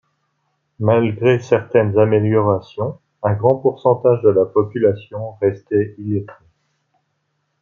Malgré 0.79 1.37
certaines 1.37 1.95
améliorations, 1.99 2.97
un 3.21 3.33
grand 3.33 3.57
pourcentage 3.57 4.23
de 4.23 4.29
la 4.29 4.45
population 4.45 5.35
restait 5.39 5.93
illettré. 5.99 6.43